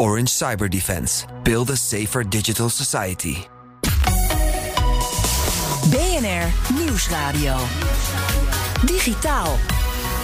[0.00, 1.26] Orange Cyber Defense.
[1.44, 3.46] Build a safer digital society.
[5.92, 7.58] BNR Nieuwsradio.
[8.86, 9.58] Digitaal.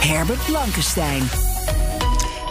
[0.00, 1.55] Herbert Blankenstein.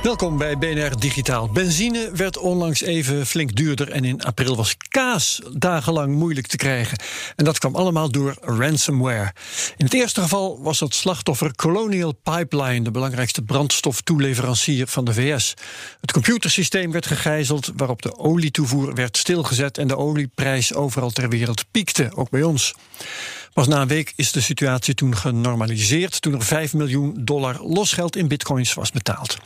[0.06, 1.50] Welkom bij BNR Digitaal.
[1.50, 6.98] Benzine werd onlangs even flink duurder en in april was kaas dagenlang moeilijk te krijgen.
[7.36, 9.34] En dat kwam allemaal door ransomware.
[9.78, 15.54] In het eerste geval was het slachtoffer Colonial Pipeline, de belangrijkste brandstoftoeleverancier van de VS.
[16.02, 21.66] Het computersysteem werd gegijzeld, waarop de olietoevoer werd stilgezet en de olieprijs overal ter wereld
[21.72, 22.76] piekte, ook bij ons.
[23.56, 28.16] Pas na een week is de situatie toen genormaliseerd, toen er 5 miljoen dollar losgeld
[28.16, 29.38] in bitcoins was betaald.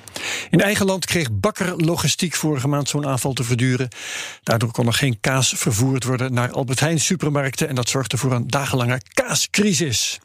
[0.50, 3.90] In eigen land kreeg Bakker Logistiek vorige maand zo'n aanval te verduren.
[4.44, 8.32] Daardoor kon er geen kaas vervoerd worden naar Albert Heijn supermarkten en dat zorgde voor
[8.32, 10.20] een dagenlange kaascrisis.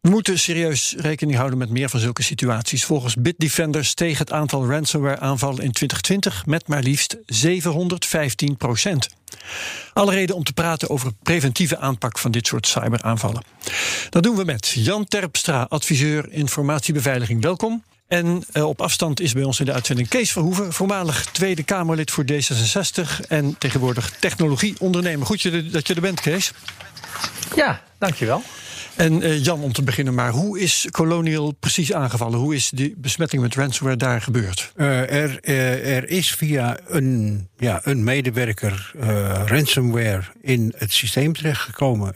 [0.00, 2.84] We moeten serieus rekening houden met meer van zulke situaties.
[2.84, 9.08] Volgens Bitdefender steeg het aantal ransomware-aanvallen in 2020 met maar liefst 715 procent.
[9.92, 13.42] Alle reden om te praten over preventieve aanpak van dit soort cyberaanvallen.
[14.10, 17.42] Dat doen we met Jan Terpstra, adviseur informatiebeveiliging.
[17.42, 17.82] Welkom.
[18.08, 22.10] En uh, op afstand is bij ons in de uitzending Kees Verhoeven, voormalig Tweede Kamerlid
[22.10, 25.26] voor D66 en tegenwoordig technologieondernemer.
[25.26, 26.52] Goed dat je er bent, Kees.
[27.56, 28.42] Ja, dankjewel.
[28.96, 32.38] En uh, Jan, om te beginnen maar, hoe is Colonial precies aangevallen?
[32.38, 34.72] Hoe is die besmetting met ransomware daar gebeurd?
[34.76, 38.92] Uh, er, uh, er, is via een, ja, een medewerker
[39.46, 42.14] ransomware in het systeem terechtgekomen.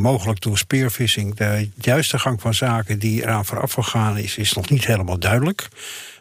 [0.00, 1.34] mogelijk door spearfishing.
[1.34, 5.68] De juiste gang van zaken die eraan vooraf gegaan is, is nog niet helemaal duidelijk.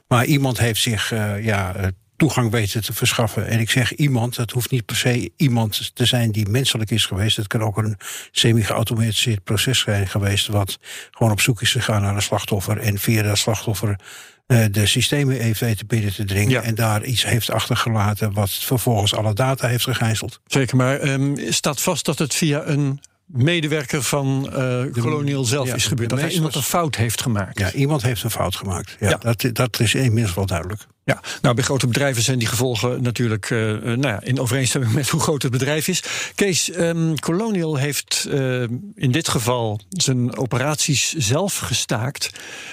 [0.08, 1.10] Maar iemand heeft zich
[1.42, 3.48] ja, toegang weten te verschaffen.
[3.48, 7.06] En ik zeg iemand, dat hoeft niet per se iemand te zijn die menselijk is
[7.06, 7.38] geweest.
[7.38, 7.98] Het kan ook een
[8.32, 10.80] semi-geautomatiseerd proces zijn geweest, wat
[11.12, 14.00] gewoon op zoek is gegaan naar een slachtoffer en via dat slachtoffer
[14.48, 19.16] uh, de systemen heeft weten binnen te dringen en daar iets heeft achtergelaten wat vervolgens
[19.16, 20.40] alle data heeft gegijzeld.
[20.46, 25.86] Zeker, maar um, staat vast dat het via een medewerker van uh, Colonial zelf is
[25.86, 26.10] gebeurd.
[26.10, 27.60] Dat iemand een fout heeft gemaakt.
[27.60, 28.98] Ja, iemand heeft een fout gemaakt.
[29.00, 29.18] Ja, ja.
[29.18, 30.88] Dat, dat is inmiddels wel duidelijk.
[31.06, 35.10] Ja, nou bij grote bedrijven zijn die gevolgen natuurlijk uh, nou ja, in overeenstemming met
[35.10, 36.04] hoe groot het bedrijf is.
[36.36, 38.62] Kees, um, Colonial heeft uh,
[38.96, 42.30] in dit geval zijn operaties zelf gestaakt.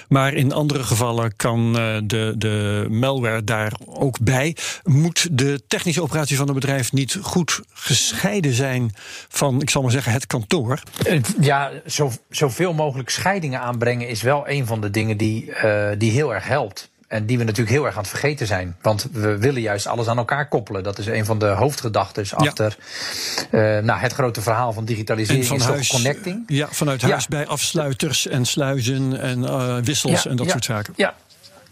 [0.09, 4.57] Maar in andere gevallen kan de, de malware daar ook bij.
[4.83, 8.95] Moet de technische operatie van een bedrijf niet goed gescheiden zijn
[9.29, 10.83] van, ik zal maar zeggen, het kantoor?
[11.41, 15.53] Ja, zo, zoveel mogelijk scheidingen aanbrengen is wel een van de dingen die,
[15.99, 16.91] die heel erg helpt.
[17.13, 18.77] En die we natuurlijk heel erg aan het vergeten zijn.
[18.83, 20.83] Want we willen juist alles aan elkaar koppelen.
[20.83, 22.77] Dat is een van de hoofdgedachten achter
[23.51, 23.77] ja.
[23.79, 25.47] uh, nou, het grote verhaal van digitalisering.
[25.47, 26.43] van is huis, connecting.
[26.47, 30.95] Ja, vanuit huis bij afsluiters en sluizen en uh, wissels en dat soort zaken.
[30.97, 31.15] Ja,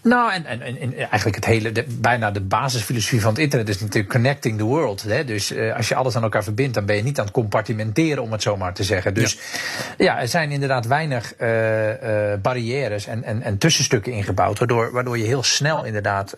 [0.03, 3.81] nou, en, en, en eigenlijk het hele, de, bijna de basisfilosofie van het internet is
[3.81, 5.03] natuurlijk connecting the world.
[5.03, 5.25] Hè?
[5.25, 8.23] Dus uh, als je alles aan elkaar verbindt, dan ben je niet aan het compartimenteren,
[8.23, 9.15] om het zo maar te zeggen.
[9.15, 9.39] Dus
[9.99, 14.93] ja, ja er zijn inderdaad weinig uh, uh, barrières en, en, en tussenstukken ingebouwd, waardoor,
[14.93, 16.37] waardoor je heel snel inderdaad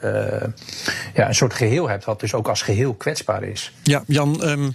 [1.14, 3.72] ja, een soort geheel hebt, wat dus ook als geheel kwetsbaar is.
[3.82, 4.70] Ja, Jan, um,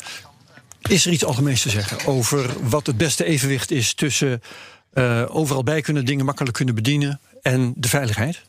[0.87, 4.41] is er iets algemeens te zeggen over wat het beste evenwicht is tussen
[5.29, 8.41] overal bij kunnen, dingen makkelijk kunnen bedienen en de veiligheid?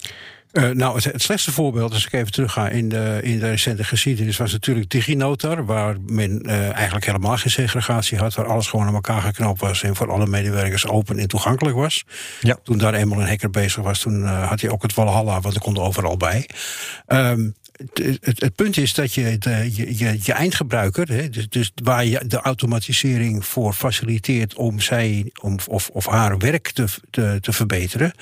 [0.53, 3.85] Uh, nou, het, het, slechtste voorbeeld, als ik even terugga in de, in de recente
[3.85, 8.87] geschiedenis, was natuurlijk DigiNotar, waar men uh, eigenlijk helemaal geen segregatie had, waar alles gewoon
[8.87, 12.05] aan elkaar geknoopt was en voor alle medewerkers open en toegankelijk was.
[12.41, 12.59] Ja.
[12.63, 15.55] Toen daar eenmaal een hacker bezig was, toen uh, had hij ook het Valhalla, want
[15.55, 16.49] er kon er overal bij.
[17.07, 17.55] Um,
[18.23, 22.27] het, punt is dat je de, je, je, je eindgebruiker, hè, dus, dus, waar je
[22.27, 28.13] de automatisering voor faciliteert om zij om, of, of haar werk te, te, te verbeteren.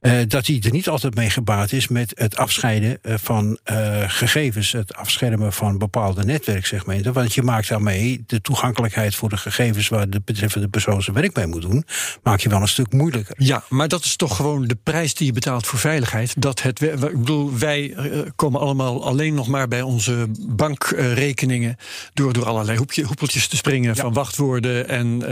[0.00, 4.02] Uh, dat hij er niet altijd mee gebaat is met het afscheiden uh, van uh,
[4.06, 7.12] gegevens, het afschermen van bepaalde netwerksegmenten.
[7.12, 11.36] Want je maakt daarmee de toegankelijkheid voor de gegevens waar de betreffende persoon zijn werk
[11.36, 11.84] mee moet doen,
[12.22, 13.34] maak je wel een stuk moeilijker.
[13.38, 16.34] Ja, maar dat is toch gewoon de prijs die je betaalt voor veiligheid.
[16.38, 17.94] Dat het, ik bedoel, wij
[18.36, 21.76] komen allemaal alleen nog maar bij onze bankrekeningen
[22.14, 24.02] door, door allerlei hoepje, hoepeltjes te springen ja.
[24.02, 25.22] van wachtwoorden en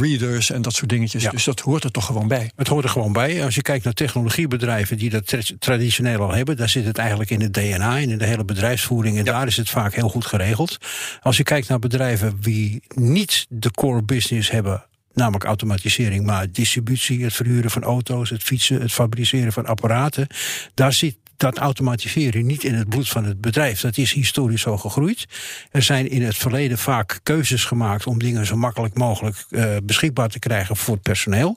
[0.00, 1.22] readers en dat soort dingetjes.
[1.22, 1.30] Ja.
[1.30, 2.50] Dus dat hoort er toch gewoon bij.
[2.56, 3.44] Het hoort er gewoon bij.
[3.44, 7.30] Als je kijkt naar naar technologiebedrijven die dat traditioneel al hebben, daar zit het eigenlijk
[7.30, 9.18] in het DNA en in de hele bedrijfsvoering.
[9.18, 10.78] En daar is het vaak heel goed geregeld.
[11.20, 14.84] Als je kijkt naar bedrijven die niet de core business hebben
[15.14, 20.26] namelijk automatisering, maar distributie, het verhuren van auto's, het fietsen, het fabriceren van apparaten,
[20.74, 23.80] daar zit dat automatiseren niet in het bloed van het bedrijf.
[23.80, 25.26] Dat is historisch zo gegroeid.
[25.70, 30.28] Er zijn in het verleden vaak keuzes gemaakt om dingen zo makkelijk mogelijk uh, beschikbaar
[30.28, 31.56] te krijgen voor het personeel.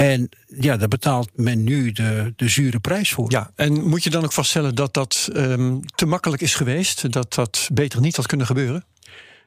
[0.00, 0.28] En
[0.60, 3.30] ja, daar betaalt men nu de, de zure prijs voor.
[3.30, 7.12] Ja, en moet je dan ook vaststellen dat dat um, te makkelijk is geweest?
[7.12, 8.84] Dat dat beter niet had kunnen gebeuren?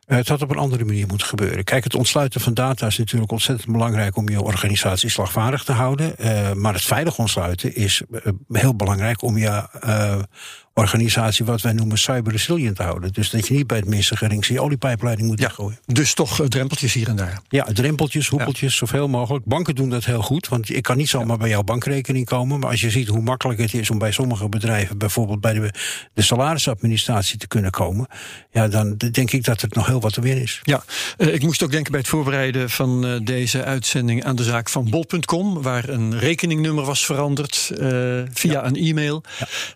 [0.07, 1.63] Uh, het had op een andere manier moeten gebeuren.
[1.63, 6.15] Kijk, het ontsluiten van data is natuurlijk ontzettend belangrijk om je organisatie slagvaardig te houden.
[6.19, 8.21] Uh, maar het veilig ontsluiten is uh,
[8.51, 9.67] heel belangrijk om je
[10.73, 13.13] organisatie wat wij noemen cyber resilient te houden.
[13.13, 15.79] Dus dat je niet bij het minste geringste je oliepijpleiding moet ja, gooien.
[15.85, 17.41] Dus toch uh, drempeltjes hier en daar.
[17.49, 18.77] Ja, drempeltjes, hoepeltjes, ja.
[18.77, 19.45] zoveel mogelijk.
[19.45, 21.37] Banken doen dat heel goed, want ik kan niet zomaar ja.
[21.37, 22.59] bij jouw bankrekening komen.
[22.59, 25.73] Maar als je ziet hoe makkelijk het is om bij sommige bedrijven, bijvoorbeeld bij de,
[26.13, 28.07] de salarisadministratie te kunnen komen,
[28.51, 30.59] ja, dan denk ik dat er nog heel wat te winnen is.
[30.63, 30.83] Ja,
[31.17, 34.69] uh, ik moest ook denken bij het voorbereiden van uh, deze uitzending aan de zaak
[34.69, 37.71] van bol.com, waar een rekeningnummer was veranderd
[38.33, 39.23] via een e-mail.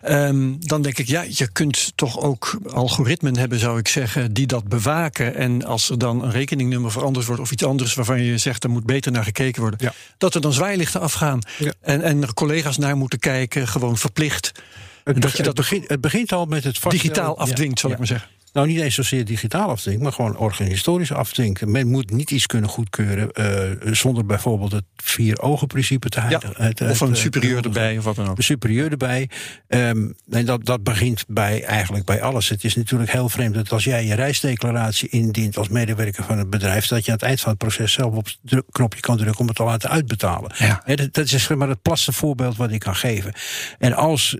[0.08, 4.46] Um, dan denk ik, ja, je kunt toch ook algoritmen hebben, zou ik zeggen, die
[4.46, 5.34] dat bewaken.
[5.34, 8.70] En als er dan een rekeningnummer veranderd wordt of iets anders waarvan je zegt er
[8.70, 9.92] moet beter naar gekeken worden, ja.
[10.18, 11.40] dat er dan zwaailichten afgaan.
[11.58, 11.72] Ja.
[11.80, 14.52] En, en er collega's naar moeten kijken, gewoon verplicht.
[15.04, 17.98] Het, dat je dat het, begint, het begint al met het digitaal afdwingt, zal ik
[17.98, 18.28] maar zeggen.
[18.52, 21.70] Nou, niet eens zozeer digitaal afdwinken, maar gewoon organisatorisch afdwinken.
[21.70, 23.30] Men moet niet iets kunnen goedkeuren
[23.86, 26.40] uh, zonder bijvoorbeeld het vier-ogen-principe te ja,
[26.90, 28.36] Of een superieur erbij, of wat dan ook.
[28.36, 29.28] Een superieur erbij.
[29.68, 32.48] Um, en dat, dat begint bij, eigenlijk bij alles.
[32.48, 36.50] Het is natuurlijk heel vreemd dat als jij je reisdeclaratie indient als medewerker van het
[36.50, 39.40] bedrijf, dat je aan het eind van het proces zelf op het knopje kan drukken
[39.40, 40.52] om het te laten uitbetalen.
[40.54, 40.82] Ja.
[40.84, 43.32] dat, dat is maar het plasse voorbeeld wat ik kan geven.
[43.78, 44.36] En als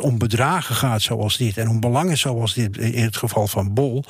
[0.00, 4.04] om bedragen gaat zoals dit en om belangen zoals dit in het geval van Bol,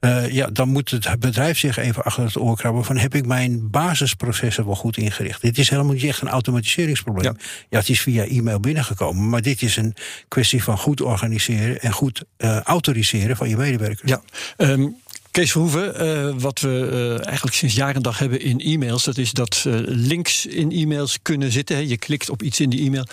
[0.00, 3.26] uh, ja, dan moet het bedrijf zich even achter het oor krabben van heb ik
[3.26, 5.42] mijn basisprocessen wel goed ingericht.
[5.42, 7.24] Dit is helemaal niet echt een automatiseringsprobleem.
[7.24, 9.94] Ja, ja het is via e-mail binnengekomen, maar dit is een
[10.28, 14.10] kwestie van goed organiseren en goed uh, autoriseren van je medewerkers.
[14.10, 14.22] Ja.
[14.56, 19.04] Um Kees Verhoeven, uh, wat we uh, eigenlijk sinds jaar en dag hebben in e-mails,
[19.04, 21.76] dat is dat uh, links in e-mails kunnen zitten.
[21.76, 21.82] Hè.
[21.82, 23.06] Je klikt op iets in die e-mail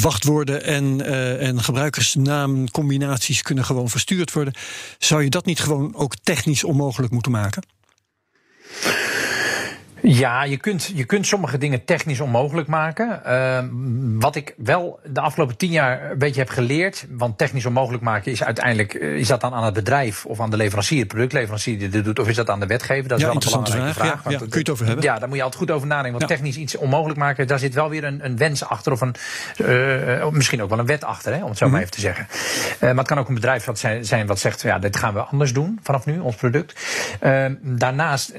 [0.00, 4.54] wachtwoorden en, uh, en gebruikersnaamcombinaties kunnen gewoon verstuurd worden.
[4.98, 7.62] Zou je dat niet gewoon ook technisch onmogelijk moeten maken?
[10.08, 13.20] Ja, je kunt, je kunt sommige dingen technisch onmogelijk maken.
[13.26, 13.58] Uh,
[14.20, 17.06] wat ik wel de afgelopen tien jaar een beetje heb geleerd.
[17.10, 18.94] Want technisch onmogelijk maken is uiteindelijk.
[18.94, 22.18] Is dat dan aan het bedrijf of aan de leverancier, de productleverancier die dit doet?
[22.18, 23.08] Of is dat aan de wetgever?
[23.08, 24.20] Dat is ja, wel een belangrijke vraag.
[24.20, 25.04] vraag ja, ja, kun je het over hebben?
[25.04, 26.18] Ja, daar moet je altijd goed over nadenken.
[26.18, 28.92] Want technisch iets onmogelijk maken, daar zit wel weer een, een wens achter.
[28.92, 29.14] Of een,
[29.56, 31.80] uh, misschien ook wel een wet achter, hè, om het zo mm -hmm.
[31.80, 32.26] maar even te zeggen.
[32.74, 35.14] Uh, maar het kan ook een bedrijf wat zijn, zijn wat zegt: ja, dit gaan
[35.14, 36.80] we anders doen vanaf nu, ons product.
[37.60, 38.32] daarnaast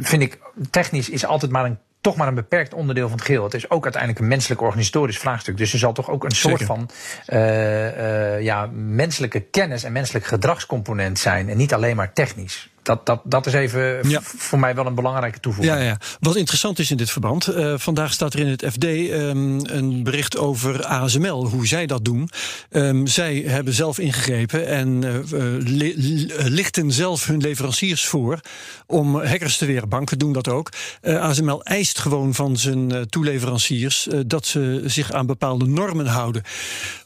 [0.00, 0.38] vind ik
[0.70, 3.44] technisch is altijd maar een toch maar een beperkt onderdeel van het geheel.
[3.44, 5.56] Het is ook uiteindelijk een menselijk organisatorisch vraagstuk.
[5.56, 6.66] Dus er zal toch ook een soort Zeker.
[6.66, 6.90] van
[7.28, 11.48] uh, uh, ja, menselijke kennis en menselijk gedragscomponent zijn.
[11.48, 12.71] En niet alleen maar technisch.
[12.82, 14.20] Dat, dat, dat is even Ja.
[14.22, 15.76] voor mij wel een belangrijke toevoeging.
[15.76, 15.98] Ja, ja.
[16.20, 20.02] Wat interessant is in dit verband, eh, vandaag staat er in het FD ehm, een
[20.02, 22.28] bericht over ASML, hoe zij dat doen.
[22.70, 25.22] Ehm, zij hebben zelf ingegrepen en eh, eh,
[25.58, 28.40] li- li- lichten zelf hun leveranciers voor
[28.86, 29.88] om hackers te weren.
[29.88, 30.68] Banken doen dat ook.
[31.00, 36.42] Eh, ASML eist gewoon van zijn toeleveranciers dat ze zich aan bepaalde normen houden.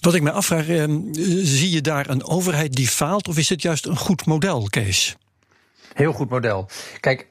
[0.00, 0.98] Wat ik mij afvraag, ehm,
[1.42, 5.16] zie je daar een overheid die faalt of is het juist een goed model, Kees?
[5.96, 6.68] Heel goed model.
[7.00, 7.26] Kijk,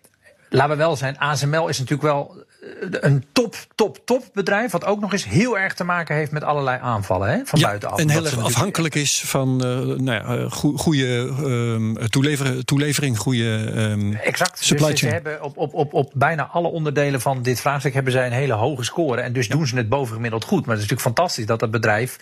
[0.49, 4.71] laten we wel zijn, ASML is natuurlijk wel eh, een top, top, top bedrijf.
[4.71, 7.67] Wat ook nog eens heel erg te maken heeft met allerlei aanvallen hè, van Ja,
[7.67, 7.99] buitenaf.
[7.99, 12.65] en heel ze erg afhankelijk is van eh nou ja, eh, goe- goede ehm, toeleveren,
[12.65, 14.63] toelevering, goede ehm, Exact.
[14.63, 15.13] supply dus ze chain.
[15.23, 18.53] hebben op, op, op, op bijna alle onderdelen van dit vraagstuk hebben zij een hele
[18.53, 19.21] hoge score.
[19.21, 20.65] En dus doen ze het bovengemiddeld goed.
[20.65, 22.17] Maar het is natuurlijk fantastisch dat dat bedrijf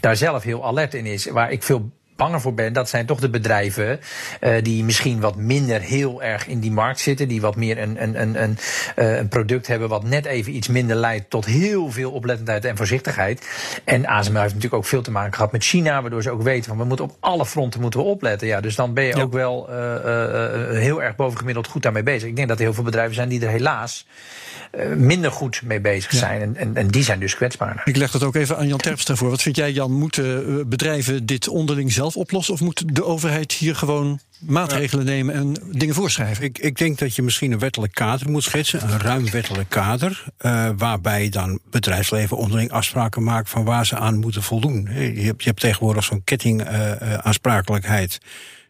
[0.00, 1.26] daar zelf heel alert in is.
[1.26, 4.00] Waar ik veel banger voor ben, dat zijn toch de bedrijven
[4.40, 7.28] eh, die misschien wat minder heel erg in die markt zitten.
[7.28, 8.58] Die wat meer een, een, een, een,
[8.96, 12.76] eh, een product hebben wat net even iets minder leidt tot heel veel oplettendheid en
[12.76, 13.46] voorzichtigheid.
[13.84, 16.64] En ASML heeft natuurlijk ook veel te maken gehad met China, waardoor ze ook weten
[16.68, 18.48] van we moeten op alle fronten moeten we opletten.
[18.48, 19.22] Ja, dus dan ben je Ja.
[19.22, 19.74] ook wel eh,
[20.78, 22.28] heel erg bovengemiddeld goed daarmee bezig.
[22.28, 24.06] Ik denk dat er heel veel bedrijven zijn die er helaas
[24.96, 26.18] minder goed mee bezig Ja.
[26.18, 26.40] zijn.
[26.40, 27.82] En, en, en die zijn dus kwetsbaarder.
[27.84, 29.30] Ik leg dat ook even aan Jan Terpstra voor.
[29.30, 29.92] Wat vind jij, Jan?
[29.92, 32.54] Moeten bedrijven dit onderling zelf zelf oplossen?
[32.54, 36.44] Of moet de overheid hier gewoon maatregelen nemen en dingen voorschrijven?
[36.44, 40.24] Ik, ik denk dat je misschien een wettelijk kader moet schetsen, een ruim wettelijk kader,
[40.40, 44.88] uh, waarbij dan bedrijfsleven onderling afspraken maakt van waar ze aan moeten voldoen.
[44.92, 48.18] Je hebt, je hebt tegenwoordig zo'n kettingaansprakelijkheid.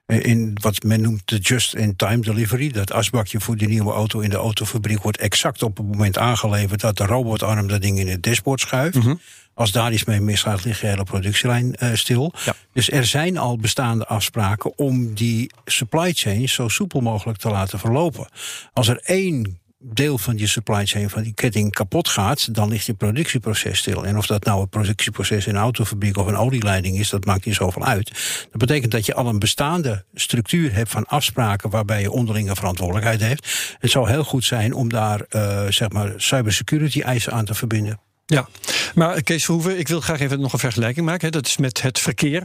[0.06, 2.70] Uh, in wat men noemt de just-in-time delivery.
[2.70, 6.80] Dat asbakje voor die nieuwe auto in de autofabriek wordt exact op het moment aangeleverd
[6.80, 8.94] dat de robotarm dat ding in het dashboard schuift.
[8.94, 9.20] Mm -hmm.
[9.56, 12.32] Als daar iets mee misgaat, ligt de hele productielijn uh, stil.
[12.44, 12.54] Ja.
[12.72, 17.78] Dus er zijn al bestaande afspraken om die supply chain zo soepel mogelijk te laten
[17.78, 18.28] verlopen.
[18.72, 22.86] Als er één deel van je supply chain, van die ketting kapot gaat, dan ligt
[22.86, 24.06] je productieproces stil.
[24.06, 27.44] En of dat nou een productieproces in een autofabriek of een olieleiding is, dat maakt
[27.44, 28.10] niet zoveel uit.
[28.50, 33.20] Dat betekent dat je al een bestaande structuur hebt van afspraken waarbij je onderlinge verantwoordelijkheid
[33.20, 33.76] heeft.
[33.78, 38.00] Het zou heel goed zijn om daar, uh, zeg maar, cybersecurity eisen aan te verbinden.
[38.26, 38.49] Ja,
[38.95, 41.33] maar Kees Verhoeven, ik wil graag even nog een vergelijking maken.
[41.33, 42.42] Dat is met het verkeer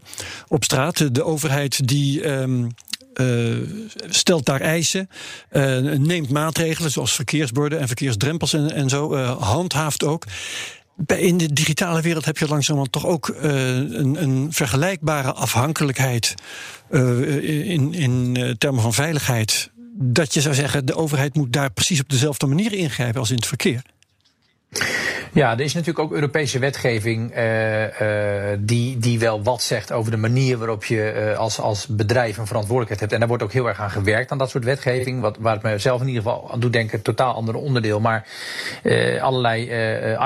[0.48, 1.16] op straat.
[1.16, 2.68] De overheid die um,
[3.14, 3.58] uh,
[4.10, 5.10] stelt daar eisen,
[5.52, 10.26] uh, neemt maatregelen zoals verkeersborden en verkeersdrempels en, en zo, uh, handhaaft ook.
[11.18, 16.34] In de digitale wereld heb je langzamerhand toch ook een, een, vergelijkbare afhankelijkheid
[16.90, 19.72] in, in termen van veiligheid.
[19.94, 23.36] Dat je zou zeggen, de overheid moet daar precies op dezelfde manier ingrijpen als in
[23.36, 23.82] het verkeer.
[25.34, 30.12] Ja, er is natuurlijk ook Europese wetgeving uh, uh, die, die wel wat zegt over
[30.12, 33.14] de manier waarop je uh, als, als bedrijf een verantwoordelijkheid hebt.
[33.14, 35.22] En daar wordt ook heel erg aan gewerkt aan dat soort wetgeving.
[35.22, 38.00] Wat, waar het zelf in ieder geval aan doet denken, totaal ander onderdeel.
[38.00, 38.28] Maar
[39.22, 39.70] allerlei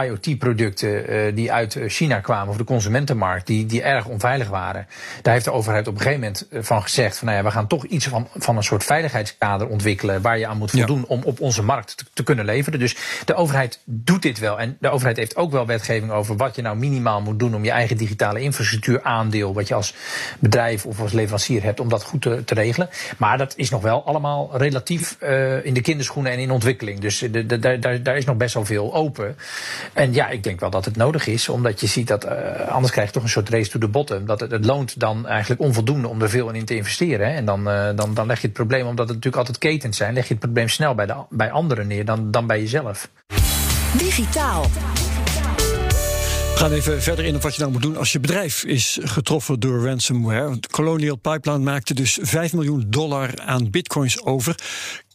[0.05, 4.87] IoT-producten die uit China kwamen, of de consumentenmarkt, die, die erg onveilig waren.
[5.21, 7.67] Daar heeft de overheid op een gegeven moment van gezegd: van nou ja, we gaan
[7.67, 11.05] toch iets van, van een soort veiligheidskader ontwikkelen waar je aan moet voldoen ja.
[11.07, 12.79] om op onze markt te, te kunnen leveren.
[12.79, 12.95] Dus
[13.25, 14.59] de overheid doet dit wel.
[14.59, 17.63] En de overheid heeft ook wel wetgeving over wat je nou minimaal moet doen om
[17.63, 19.93] je eigen digitale infrastructuur aandeel, wat je als
[20.39, 22.89] bedrijf of als leverancier hebt, om dat goed te, regelen.
[23.17, 26.99] Maar dat is nog wel allemaal relatief uh, in de kinderschoenen en in ontwikkeling.
[26.99, 29.35] Dus de, de, daar is nog best wel veel open.
[29.93, 32.31] En ja, ik denk wel dat het nodig is, omdat je ziet dat uh,
[32.67, 34.25] anders krijg je toch een soort race to the bottom.
[34.25, 37.27] Dat het, het loont dan eigenlijk onvoldoende om er veel in te investeren.
[37.27, 37.33] Hè.
[37.35, 40.13] En dan, uh, dan, dan leg je het probleem, omdat het natuurlijk altijd ketens zijn,
[40.13, 43.09] leg je het probleem snel bij, de, bij anderen neer dan, dan bij jezelf.
[43.97, 44.63] Digitaal.
[46.53, 48.97] We gaan even verder in op wat je nou moet doen als je bedrijf is
[49.01, 50.59] getroffen door ransomware.
[50.71, 54.55] Colonial Pipeline maakte dus 5 miljoen dollar aan bitcoins over.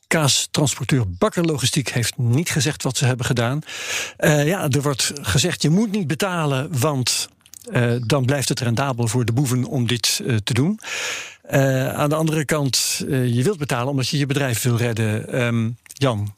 [0.06, 3.60] Kaastransporteur Bakker Logistiek heeft niet gezegd wat ze hebben gedaan.
[4.18, 7.28] Uh, ja, er wordt gezegd: je moet niet betalen, want
[7.72, 10.80] uh, dan blijft het rendabel voor de boeven om dit uh, te doen.
[11.94, 15.42] aan de andere kant, je wilt betalen omdat je je bedrijf wil redden.
[15.42, 16.34] Um, Jan,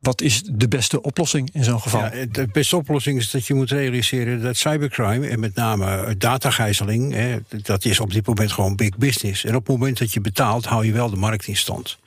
[0.00, 2.00] wat is de beste oplossing in zo'n geval?
[2.00, 7.12] Ja, de beste oplossing is dat je moet realiseren dat cybercrime, en met name datagijzeling,
[7.12, 9.44] hè, dat is op dit moment gewoon big business.
[9.44, 11.98] En op het moment dat je betaalt, hou je wel de markt in stand.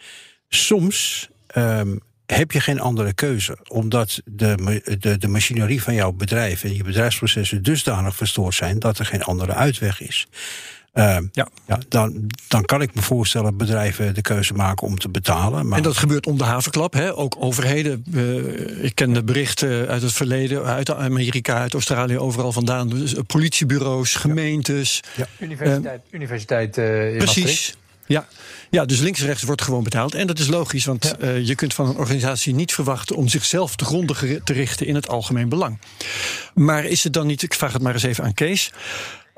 [0.50, 6.64] Soms um, heb je geen andere keuze, omdat de, de, de machinerie van jouw bedrijf
[6.64, 10.28] en je bedrijfsprocessen dusdanig verstoord zijn dat er geen andere uitweg is.
[10.94, 11.48] Uh, ja.
[11.68, 15.68] ja dan, dan kan ik me voorstellen dat bedrijven de keuze maken om te betalen.
[15.68, 15.78] Maar...
[15.78, 17.18] En dat gebeurt om de havenklap, hè?
[17.18, 18.06] ook overheden.
[18.14, 22.90] Uh, ik ken de berichten uit het verleden, uit Amerika, uit Australië, overal vandaan.
[22.90, 25.00] Dus politiebureaus, gemeentes.
[25.16, 25.28] Ja.
[25.40, 26.72] Universiteit, uh, universiteit
[27.18, 27.76] Precies.
[28.06, 28.28] Ja.
[28.70, 30.14] ja, dus links en rechts wordt gewoon betaald.
[30.14, 31.28] En dat is logisch, want ja.
[31.28, 34.96] uh, je kunt van een organisatie niet verwachten om zichzelf te gronden te richten in
[34.96, 35.80] het algemeen belang.
[36.54, 38.72] Maar is het dan niet, ik vraag het maar eens even aan Kees.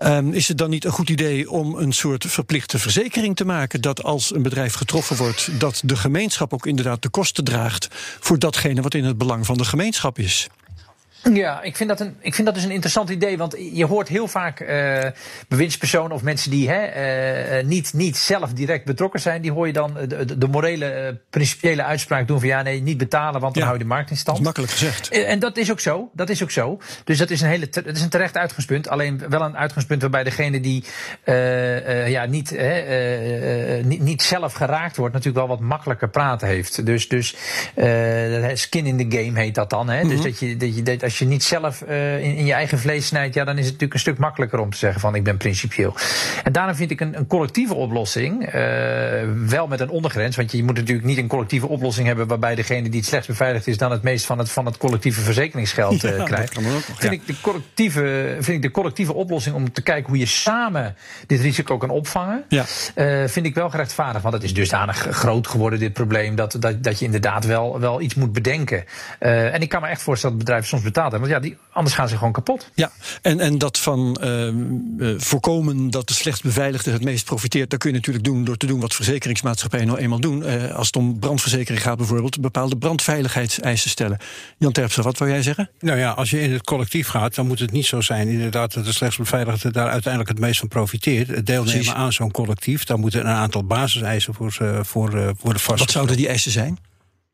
[0.03, 3.81] Um, is het dan niet een goed idee om een soort verplichte verzekering te maken
[3.81, 7.87] dat als een bedrijf getroffen wordt, dat de gemeenschap ook inderdaad de kosten draagt
[8.19, 10.47] voor datgene wat in het belang van de gemeenschap is?
[11.33, 13.37] Ja, ik vind, dat een, ik vind dat dus een interessant idee.
[13.37, 15.03] Want je hoort heel vaak uh,
[15.47, 19.41] bewindspersonen of mensen die hè, uh, niet, niet zelf direct betrokken zijn.
[19.41, 22.97] Die hoor je dan de, de, morele, uh, principiële uitspraak doen van ja, nee, niet
[22.97, 24.37] betalen, want dan ja, hou je de markt in stand.
[24.37, 25.09] Dat is makkelijk gezegd.
[25.09, 26.09] En dat is ook zo.
[26.13, 26.79] Dat is ook zo.
[27.03, 28.87] Dus dat is een, hele, dat is een terecht uitgangspunt.
[28.89, 30.83] Alleen wel een uitgangspunt waarbij degene die
[32.05, 32.57] ja, niet,
[33.83, 36.85] niet, niet zelf geraakt wordt, natuurlijk wel wat makkelijker praten heeft.
[36.85, 37.35] Dus, dus
[38.53, 39.89] skin in the game heet dat dan.
[39.89, 39.95] Hè?
[39.95, 40.09] Mm -hmm.
[40.09, 42.79] Dus dat je, dat je, dat als je niet zelf uh, in, in, je eigen
[42.79, 45.23] vlees snijdt, ja, dan is het natuurlijk een stuk makkelijker om te zeggen van ik
[45.23, 45.95] ben principieel.
[46.43, 48.61] En daarom vind ik een, een collectieve oplossing, uh,
[49.47, 52.89] wel met een ondergrens, want je moet natuurlijk niet een collectieve oplossing hebben waarbij degene
[52.89, 56.17] die het slechts beveiligd is dan het meest van het, van het collectieve verzekeringsgeld uh,
[56.17, 56.61] ja, krijgt.
[56.61, 57.11] Nog, vind, ja.
[57.11, 60.95] ik de collectieve, vind ik de collectieve oplossing om te kijken hoe je samen
[61.27, 62.65] dit risico kan opvangen, ja.
[63.27, 64.23] vind ik wel gerechtvaardigd.
[64.23, 68.01] Want het is dusdanig groot geworden, dit probleem, dat, dat, dat je inderdaad wel, wel
[68.01, 68.83] iets moet bedenken.
[69.19, 72.09] en ik kan me echt voorstellen dat bedrijven soms betalen Want ja, die, anders gaan
[72.09, 72.71] ze gewoon kapot.
[72.75, 77.79] Ja, en, en dat van uh, voorkomen dat de slecht beveiligde het meest profiteert, dat
[77.79, 80.43] kun je natuurlijk doen door te doen wat verzekeringsmaatschappijen nou eenmaal doen.
[80.43, 84.17] Uh, als het om brandverzekering gaat bijvoorbeeld, bepaalde brandveiligheidseisen stellen.
[84.57, 85.69] Jan Terpstra, wat wil jij zeggen?
[85.79, 88.73] Nou ja, als je in het collectief gaat, dan moet het niet zo zijn inderdaad
[88.73, 91.27] dat de slechts beveiligde daar uiteindelijk het meest van profiteert.
[91.27, 91.93] Het deelnemen Precies.
[91.93, 95.79] aan zo'n collectief, daar moeten een aantal basiseisen voor, voor, voor worden vastgesteld.
[95.79, 96.79] Wat zouden die eisen zijn?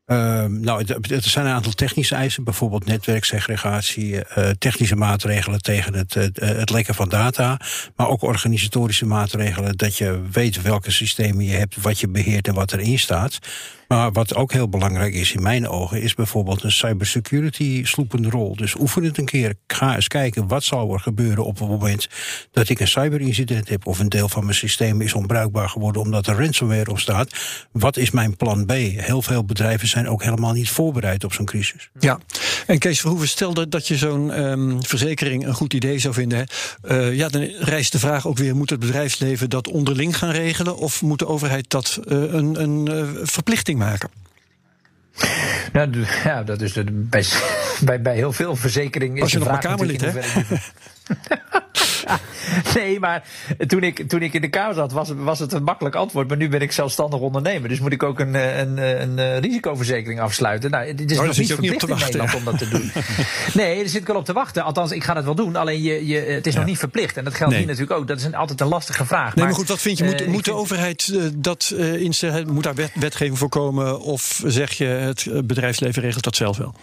[0.06, 6.14] Uh, nou, er zijn een aantal technische eisen, bijvoorbeeld netwerksegregatie, uh, technische maatregelen tegen het,
[6.16, 7.60] uh, het lekken van data,
[7.96, 12.54] maar ook organisatorische maatregelen dat je weet welke systemen je hebt, wat je beheert en
[12.54, 13.38] wat erin staat.
[13.92, 18.56] Maar wat ook heel belangrijk is in mijn ogen, is bijvoorbeeld een cybersecurity sloepende rol.
[18.56, 19.54] Dus oefen het een keer.
[19.66, 22.08] Ga eens kijken wat zal er gebeuren op het moment
[22.50, 26.26] dat ik een cyberincident heb of een deel van mijn systeem is onbruikbaar geworden omdat
[26.26, 27.30] er ransomware op staat.
[27.72, 28.70] Wat is mijn plan B?
[28.70, 31.90] Heel veel bedrijven zijn ook helemaal niet voorbereid op zo'n crisis.
[31.98, 32.18] Ja,
[32.66, 36.46] en Kees Verhoeven, stel dat, je zo'n um, verzekering een goed idee zou vinden.
[36.84, 40.76] Uh, ja, dan rijst de vraag ook weer: moet het bedrijfsleven dat onderling gaan regelen
[40.76, 44.10] of moet de overheid dat uh, een, een uh, verplichting maken?
[45.72, 47.24] Nou, ja, dat is de, bij,
[47.84, 49.16] bij, bij heel veel verzekeringen.
[49.16, 50.10] Is Als je nog maar Kamerlid, hè?
[52.74, 53.24] nee, maar
[53.66, 56.28] toen ik, toen ik in de Kamer zat, was, was het een makkelijk antwoord.
[56.28, 57.68] Maar nu ben ik zelfstandig ondernemer.
[57.68, 60.70] Dus moet ik ook een, een, een, een risicoverzekering afsluiten.
[60.70, 62.90] Nou, het is oh, nog niet verplicht in Nederland om dat te doen.
[63.62, 64.64] nee, daar zit ik wel op te wachten.
[64.64, 65.56] Althans, ik ga het wel doen.
[65.56, 67.16] Alleen je, je, het is nog niet verplicht.
[67.16, 68.08] En dat geldt hier natuurlijk ook.
[68.08, 69.34] Dat is een, altijd een lastige vraag.
[69.34, 70.04] Nee, maar, goed, wat vind je?
[70.04, 72.52] Moet, uh, moet de overheid uh, dat uh, instellen?
[72.52, 74.00] Moet daar wet, wetgeving voorkomen?
[74.00, 76.74] Of zeg je het bedrijfsleven regelt dat zelf wel?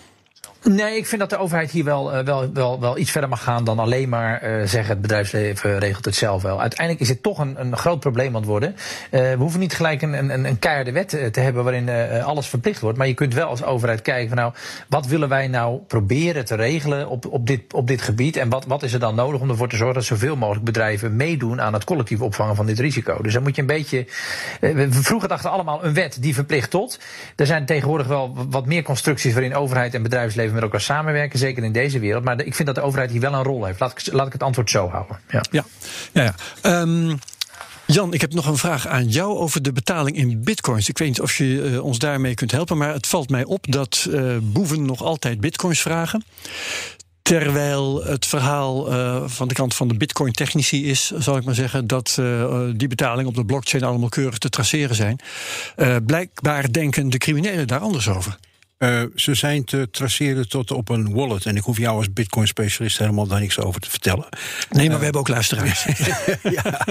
[0.64, 3.44] Nee, ik vind dat de overheid hier wel, uh, wel, wel, wel iets verder mag
[3.44, 6.62] gaan dan alleen maar uh, zeggen het bedrijfsleven regelt het zelf wel.
[6.62, 8.76] Uiteindelijk is het toch een, een groot probleem aan het worden.
[8.76, 11.90] Uh, we hoeven niet gelijk een, een, een keiharde wet te hebben waarin
[12.24, 12.98] alles verplicht wordt.
[12.98, 14.54] Maar je kunt wel als overheid kijken van nou,
[14.90, 18.38] wat willen wij nou proberen te regelen op, op, dit, op dit gebied?
[18.38, 21.16] En wat, wat is er dan nodig om ervoor te zorgen dat zoveel mogelijk bedrijven
[21.16, 23.22] meedoen aan het collectief opvangen van dit risico?
[23.22, 24.06] Dus dan moet je een beetje.
[24.60, 27.00] we vroeger dachten allemaal een wet die verplicht tot.
[27.36, 31.64] Er zijn tegenwoordig wel wat meer constructies waarin overheid en bedrijfsleven met elkaar samenwerken, zeker
[31.64, 32.24] in deze wereld.
[32.24, 33.80] Maar ik vind dat de overheid hier wel een rol heeft.
[33.80, 35.20] Laat ik, laat ik het antwoord zo houden.
[35.30, 35.64] Ja, ja,
[36.12, 36.34] ja.
[36.64, 36.82] ja.
[36.82, 37.20] Um,
[37.86, 40.90] Jan, ik heb nog een vraag aan jou over de betaling in bitcoins.
[40.90, 43.72] Ik weet niet of je uh, ons daarmee kunt helpen, maar het valt mij op
[43.72, 46.24] dat uh, boeven nog altijd bitcoins vragen.
[47.22, 51.88] Terwijl het verhaal uh, van de kant van de bitcoin-technici is, zal ik maar zeggen,
[51.88, 52.22] dat
[52.76, 55.20] die betalingen op de blockchain allemaal keurig te traceren zijn.
[56.06, 58.38] Blijkbaar denken de criminelen daar anders over.
[58.80, 61.46] Uh, ze zijn te traceren tot op een wallet.
[61.46, 64.28] En ik hoef jou als Bitcoin-specialist helemaal daar niks over te vertellen.
[64.70, 65.86] Nee, maar uh, we hebben ook luisteraars.
[66.58, 66.88] ja.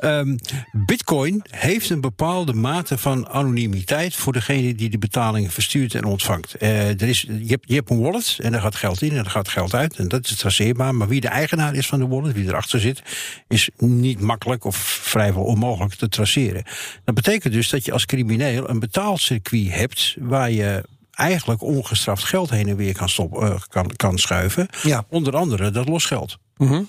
[0.00, 0.38] um,
[0.72, 6.62] Bitcoin heeft een bepaalde mate van anonimiteit voor degene die de betalingen verstuurt en ontvangt.
[6.62, 9.22] Uh, er is, je, hebt, je hebt een wallet en daar gaat geld in en
[9.22, 9.96] daar gaat geld uit.
[9.96, 10.94] En dat is traceerbaar.
[10.94, 13.02] Maar wie de eigenaar is van de wallet, wie erachter zit,
[13.48, 16.64] is niet makkelijk of vrijwel onmogelijk te traceren.
[17.04, 20.67] Dat betekent dus dat je als crimineel een betaalcircuit hebt waar je
[21.10, 24.68] eigenlijk ongestraft geld heen en weer kan, stop, uh, kan, kan schuiven.
[24.82, 25.04] Ja.
[25.08, 26.38] Onder andere dat losgeld.
[26.56, 26.88] Mm -hmm.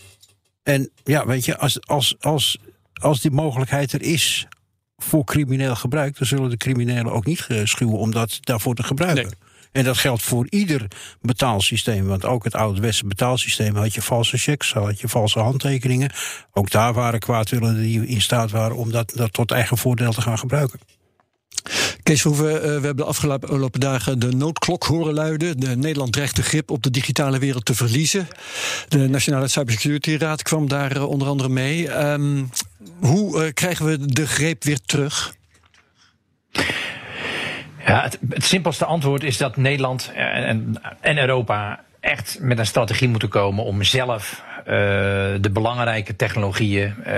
[0.63, 2.57] En ja, weet je, als, als, als,
[2.93, 4.47] als die mogelijkheid er is
[4.97, 9.23] voor crimineel gebruik, dan zullen de criminelen ook niet schuwen om dat daarvoor te gebruiken.
[9.23, 9.49] Nee.
[9.71, 10.87] En dat geldt voor ieder
[11.21, 12.07] betaalsysteem.
[12.07, 16.11] Want ook het ouderwetse betaalsysteem had je valse checks, had je valse handtekeningen.
[16.53, 20.21] Ook daar waren kwaadwillenden die in staat waren om dat, dat tot eigen voordeel te
[20.21, 20.79] gaan gebruiken.
[22.09, 25.59] Kees uh, we hebben de afgelopen dagen de noodklok horen luiden.
[25.59, 28.27] De Nederland dreigt de grip op de digitale wereld te verliezen.
[28.87, 31.97] De Nationale Cybersecurity Raad kwam daar uh, onder andere mee.
[31.97, 32.49] Um,
[32.99, 35.33] hoe uh, krijgen we de greep weer terug?
[37.85, 43.09] Ja, het, het, simpelste antwoord is dat Nederland en, en Europa echt met een strategie
[43.09, 44.43] moeten komen om zelf
[45.41, 47.13] de belangrijke technologieën, uh,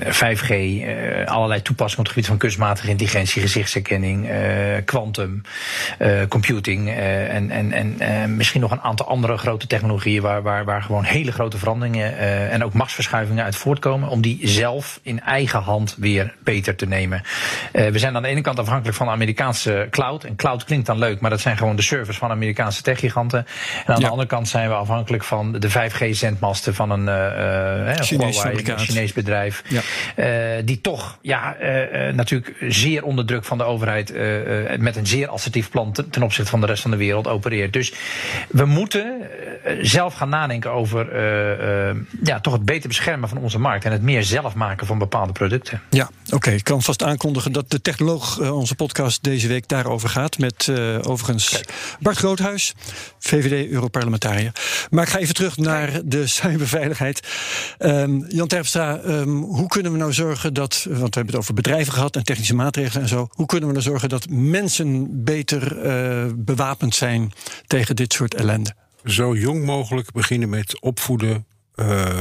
[0.00, 4.28] 5G, uh, allerlei toepassingen op het gebied van kunstmatige intelligentie, gezichtsherkenning,
[4.84, 5.42] quantum,
[6.28, 11.04] computing en, en, en misschien nog een aantal andere grote technologieën waar, waar, waar gewoon
[11.04, 12.18] hele grote veranderingen
[12.50, 17.22] en ook machtsverschuivingen uit voortkomen, om die zelf in eigen hand weer beter te nemen.
[17.72, 20.24] we zijn aan de ene kant afhankelijk van de Amerikaanse cloud.
[20.24, 23.46] En cloud klinkt dan leuk, maar dat zijn gewoon de servers van Amerikaanse techgiganten.
[23.86, 24.04] En aan ja.
[24.04, 28.78] de andere kant zijn we afhankelijk van de 5G-zendmast van een, uh, Chinees, Huawei, een
[28.78, 29.62] Chinees bedrijf.
[29.68, 29.80] Ja.
[30.16, 31.56] Uh, die toch ja,
[32.12, 34.12] natuurlijk zeer onder druk van de overheid
[34.78, 37.72] met een zeer assertief plan ten, ten, opzichte van de rest van de wereld opereert.
[37.72, 37.92] Dus
[38.50, 39.20] we moeten
[39.80, 41.16] zelf gaan nadenken over
[42.22, 45.32] ja, toch het beter beschermen van onze markt en het meer zelf maken van bepaalde
[45.32, 45.80] producten.
[45.90, 46.50] Ja, oké.
[46.50, 50.38] Ik kan vast aankondigen dat de technoloog onze podcast deze week daarover gaat.
[50.38, 51.72] Met overigens Kijk.
[52.00, 52.74] Bart Groothuis,
[53.18, 54.52] VVD-Europarlementariër.
[54.90, 57.28] Maar ik ga even terug naar de cyberveiligheid.
[57.78, 61.54] Um, Jan Terpstra, um, hoe kunnen we nou zorgen dat, want we hebben het over
[61.54, 65.86] bedrijven gehad en technische maatregelen en zo, hoe kunnen we nou zorgen dat mensen beter
[65.86, 67.32] uh, bewapend zijn
[67.66, 68.74] tegen dit soort ellende?
[69.04, 71.46] Zo jong mogelijk beginnen met opvoeden.
[71.76, 72.18] Uh,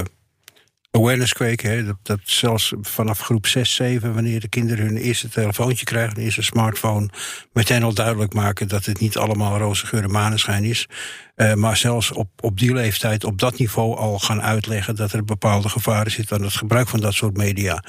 [0.95, 1.69] awareness kweken.
[1.69, 6.23] Hè, dat, zelfs vanaf groep 6, 7, wanneer de kinderen hun eerste telefoontje krijgen, hun
[6.23, 7.09] eerste smartphone,
[7.53, 10.87] meteen al duidelijk maken dat het niet allemaal roze geur en maneschijn is.
[11.35, 15.25] Uh, maar zelfs op, op die leeftijd, op dat niveau al gaan uitleggen dat er
[15.25, 17.83] bepaalde gevaren zitten aan het gebruik van dat soort media.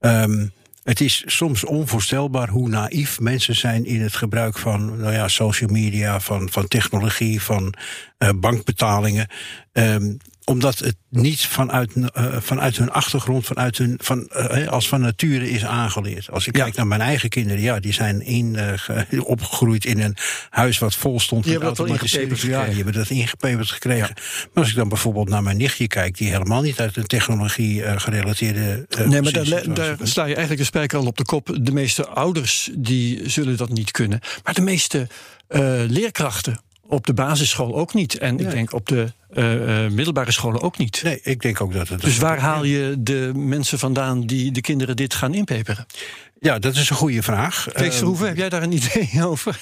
[0.00, 0.52] Um,
[0.84, 5.70] het is soms onvoorstelbaar hoe naïef mensen zijn in het gebruik van nou ja, social
[5.70, 7.74] media, van, van technologie, van
[8.18, 9.28] uh, bankbetalingen.
[9.72, 15.00] Um, omdat het niet vanuit, uh, vanuit hun achtergrond, vanuit hun, van, uh, als van
[15.00, 16.30] nature is aangeleerd.
[16.30, 16.62] Als ik ja.
[16.62, 18.56] kijk naar mijn eigen kinderen, ja, die zijn in,
[19.10, 20.16] uh, opgegroeid in een
[20.50, 24.14] huis wat vol stond met automatiseerde Ja, die hebben dat ingepeperd gekregen.
[24.16, 24.22] Ja.
[24.52, 27.98] Maar als ik dan bijvoorbeeld naar mijn nichtje kijk, die helemaal niet uit een technologie
[28.00, 28.86] gerelateerde.
[29.04, 31.58] nee, maar daar, daar sla je eigenlijk de spijker al op de kop.
[31.60, 34.20] De meeste ouders die zullen dat niet kunnen.
[34.42, 35.08] Maar de meeste
[35.88, 38.18] leerkrachten op de basisschool ook niet.
[38.18, 38.46] En nee.
[38.46, 41.00] ik denk op de uh, middelbare scholen ook niet.
[41.04, 42.00] Nee, ik denk ook dat het.
[42.00, 45.86] Dus waar haal je de mensen vandaan die de kinderen dit gaan inpeperen?
[46.40, 47.66] Ja, dat is een goede vraag.
[47.72, 49.60] Kees Verhoeven, heb jij daar een idee over?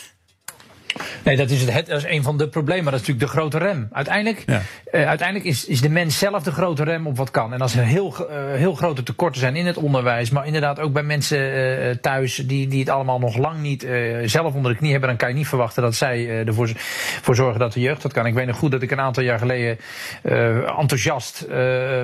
[1.22, 2.92] Nee, dat is, het, dat is een van de problemen.
[2.92, 3.88] Dat is natuurlijk de grote rem.
[3.92, 4.62] Uiteindelijk, ja.
[4.92, 7.52] uh, uiteindelijk is, is de mens zelf de grote rem op wat kan.
[7.52, 10.92] En als er heel, uh, heel grote tekorten zijn in het onderwijs, maar inderdaad ook
[10.92, 13.86] bij mensen uh, thuis die, die het allemaal nog lang niet
[14.24, 16.70] zelf onder de knie hebben, dan kan je niet verwachten dat zij ervoor
[17.22, 18.26] voor zorgen dat de jeugd dat kan.
[18.26, 19.78] Ik weet nog goed dat ik een aantal jaar geleden
[20.78, 21.46] enthousiast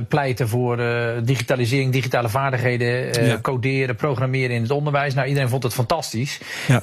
[0.08, 0.76] pleitte voor
[1.24, 3.38] digitalisering, digitale vaardigheden, ja.
[3.40, 5.14] coderen, programmeren in het onderwijs.
[5.14, 6.40] Nou, iedereen vond het fantastisch.
[6.66, 6.80] Ja.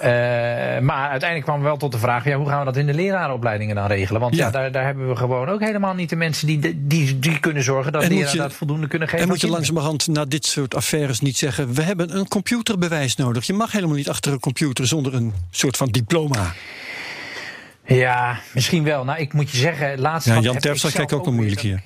[0.82, 3.76] maar uiteindelijk kwam wel tot de vraag: ja, hoe gaan we dat in de lerarenopleidingen
[3.76, 4.22] dan regelen?
[4.22, 4.50] Want ja.
[4.50, 7.92] daar, daar hebben we gewoon ook helemaal niet de mensen die, die, die kunnen zorgen
[7.92, 9.24] dat leraren dat voldoende kunnen geven.
[9.24, 13.46] En moet je langzamerhand na dit soort affaires niet zeggen: we hebben een computerbewijs nodig.
[13.46, 16.54] Je mag helemaal niet achter een computer zonder een soort van diploma.
[17.86, 19.04] Ja, misschien wel.
[19.04, 20.28] Nou, ik moet je zeggen, laatst.
[20.28, 21.82] Ja, Jan Terpstra kijkt ook wel moeilijk hier.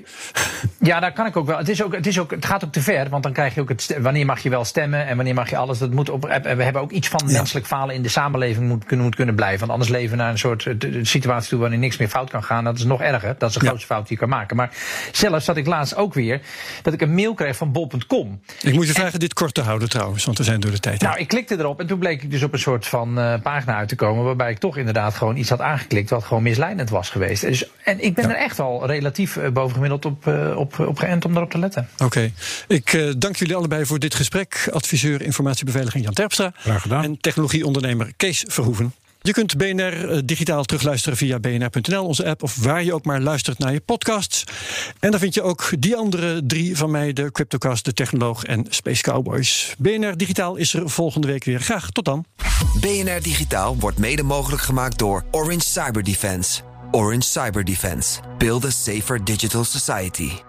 [0.80, 1.58] Ja, daar kan ik ook wel.
[1.58, 3.62] Het, is ook, het, is ook, het gaat ook te ver, want dan krijg je
[3.62, 3.98] ook het.
[4.00, 5.78] Wanneer mag je wel stemmen en wanneer mag je alles?
[5.78, 7.32] Dat moet op, we hebben ook iets van ja.
[7.32, 9.60] menselijk falen in de samenleving moet kunnen, moet kunnen blijven.
[9.60, 12.30] Want anders leven we naar een soort de, de situatie toe waarin niks meer fout
[12.30, 12.63] kan gaan.
[12.63, 13.36] Dat is nog erger.
[13.38, 13.96] Dat is de grootste ja.
[13.96, 14.56] fout die je kan maken.
[14.56, 14.70] Maar
[15.12, 16.42] zelfs zat ik laatst ook weer
[16.82, 18.42] dat ik een mail kreeg van bol.com.
[18.62, 20.80] Ik moet je vragen en, dit kort te houden trouwens, want we zijn door de
[20.80, 21.02] tijd.
[21.02, 23.76] Nou, ik klikte erop en toen bleek ik dus op een soort van uh, pagina
[23.76, 27.10] uit te komen waarbij ik toch inderdaad gewoon iets had aangeklikt wat gewoon misleidend was
[27.10, 27.42] geweest.
[27.42, 28.36] Dus, en ik ben ja.
[28.36, 31.90] er echt al relatief uh, bovengemiddeld op, uh, op, op geënt om erop te letten.
[31.94, 32.04] Oké.
[32.04, 32.34] Okay.
[32.68, 34.70] Ik uh, dank jullie allebei voor dit gesprek.
[34.72, 36.52] Adviseur informatiebeveiliging Jan Terpstra.
[36.56, 37.04] Graag gedaan.
[37.04, 38.94] En technologieondernemer Kees Verhoeven.
[39.22, 43.60] Je kunt BNR digitaal terugluisteren via bnr.nl, onze app, of waar je ook maar luistert
[43.60, 44.44] naar je podcasts.
[45.00, 48.66] En dan vind je ook die andere drie van mij, de Cryptocast, de Technoloog en
[48.70, 49.74] Space Cowboys.
[49.78, 51.60] BNR Digitaal is er volgende week weer.
[51.60, 52.26] Graag tot dan.
[52.80, 56.62] BNR Digitaal wordt mede mogelijk gemaakt door Orange Cyber Defense.
[56.92, 58.20] Orange Cyber Defense.
[58.38, 60.49] Build a safer digital society.